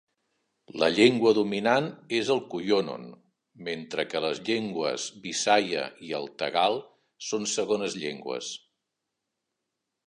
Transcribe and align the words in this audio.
La 0.83 0.87
llengua 0.93 1.33
dominant 1.39 1.89
és 2.19 2.31
el 2.35 2.41
cuyonon, 2.53 3.05
mentre 3.67 4.07
que 4.15 4.23
les 4.25 4.41
llengües 4.49 5.07
bisaya 5.27 5.85
i 6.09 6.13
el 6.23 6.27
tagal 6.45 6.83
són 7.29 7.49
segones 7.55 8.01
llengües. 8.05 8.51